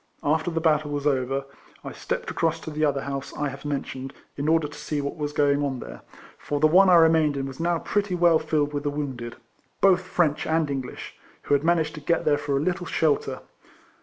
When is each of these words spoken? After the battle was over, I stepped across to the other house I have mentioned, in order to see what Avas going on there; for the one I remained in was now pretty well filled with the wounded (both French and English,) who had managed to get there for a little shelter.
After 0.23 0.49
the 0.49 0.59
battle 0.59 0.89
was 0.89 1.05
over, 1.05 1.45
I 1.83 1.91
stepped 1.91 2.31
across 2.31 2.59
to 2.61 2.71
the 2.71 2.83
other 2.83 3.01
house 3.01 3.37
I 3.37 3.49
have 3.49 3.63
mentioned, 3.65 4.13
in 4.35 4.47
order 4.47 4.67
to 4.67 4.73
see 4.75 4.99
what 4.99 5.15
Avas 5.19 5.31
going 5.35 5.63
on 5.63 5.79
there; 5.79 6.01
for 6.39 6.59
the 6.59 6.65
one 6.65 6.89
I 6.89 6.95
remained 6.95 7.37
in 7.37 7.45
was 7.45 7.59
now 7.59 7.77
pretty 7.77 8.15
well 8.15 8.39
filled 8.39 8.73
with 8.73 8.81
the 8.81 8.89
wounded 8.89 9.35
(both 9.79 10.01
French 10.01 10.47
and 10.47 10.71
English,) 10.71 11.13
who 11.43 11.53
had 11.53 11.63
managed 11.63 11.93
to 11.93 12.01
get 12.01 12.25
there 12.25 12.39
for 12.39 12.57
a 12.57 12.61
little 12.61 12.87
shelter. 12.87 13.41